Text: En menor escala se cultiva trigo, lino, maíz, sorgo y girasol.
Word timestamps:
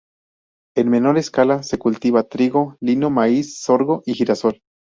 En 0.75 0.89
menor 0.89 1.19
escala 1.19 1.61
se 1.61 1.77
cultiva 1.77 2.23
trigo, 2.23 2.75
lino, 2.79 3.11
maíz, 3.11 3.59
sorgo 3.61 4.01
y 4.07 4.15
girasol. 4.15 4.59